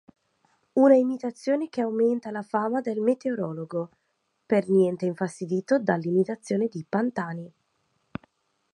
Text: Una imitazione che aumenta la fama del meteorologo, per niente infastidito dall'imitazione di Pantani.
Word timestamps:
Una 0.79 0.95
imitazione 0.95 1.69
che 1.69 1.81
aumenta 1.81 2.31
la 2.31 2.41
fama 2.41 2.81
del 2.81 3.01
meteorologo, 3.01 3.91
per 4.47 4.67
niente 4.67 5.05
infastidito 5.05 5.77
dall'imitazione 5.77 6.65
di 6.67 6.83
Pantani. 6.89 7.53